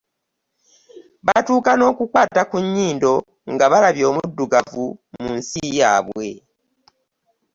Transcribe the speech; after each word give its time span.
Batuuka 1.25 1.71
n'okukwata 1.75 2.41
ku 2.49 2.57
nnyindo 2.65 3.13
nga 3.53 3.65
balabye 3.71 4.03
omuddugavu 4.11 4.85
mu 5.13 5.25
nsi 5.37 5.61
yaabwe 5.79 6.29